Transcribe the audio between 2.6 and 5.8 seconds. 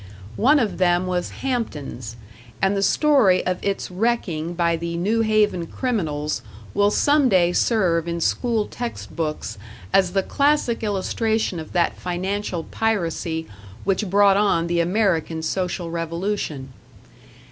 the story of its wrecking by the New Haven